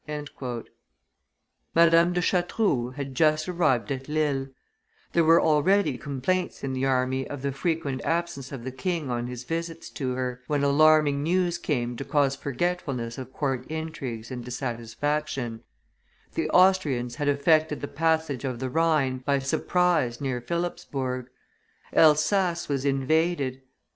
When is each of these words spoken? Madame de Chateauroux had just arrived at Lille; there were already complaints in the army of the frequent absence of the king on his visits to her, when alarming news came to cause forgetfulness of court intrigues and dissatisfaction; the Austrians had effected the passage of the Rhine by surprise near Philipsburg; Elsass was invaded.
Madame 1.75 2.11
de 2.11 2.21
Chateauroux 2.21 2.89
had 2.89 3.13
just 3.13 3.47
arrived 3.47 3.91
at 3.91 4.07
Lille; 4.09 4.47
there 5.13 5.23
were 5.23 5.39
already 5.39 5.95
complaints 5.95 6.63
in 6.63 6.73
the 6.73 6.83
army 6.87 7.27
of 7.27 7.43
the 7.43 7.51
frequent 7.51 8.01
absence 8.03 8.51
of 8.51 8.63
the 8.63 8.71
king 8.71 9.11
on 9.11 9.27
his 9.27 9.43
visits 9.43 9.91
to 9.91 10.15
her, 10.15 10.41
when 10.47 10.63
alarming 10.63 11.21
news 11.21 11.59
came 11.59 11.95
to 11.95 12.03
cause 12.03 12.35
forgetfulness 12.35 13.19
of 13.19 13.31
court 13.31 13.63
intrigues 13.67 14.31
and 14.31 14.43
dissatisfaction; 14.43 15.61
the 16.33 16.49
Austrians 16.49 17.17
had 17.17 17.27
effected 17.27 17.79
the 17.79 17.87
passage 17.87 18.43
of 18.43 18.57
the 18.57 18.71
Rhine 18.71 19.19
by 19.19 19.37
surprise 19.37 20.19
near 20.19 20.41
Philipsburg; 20.41 21.27
Elsass 21.93 22.67
was 22.67 22.85
invaded. 22.85 23.61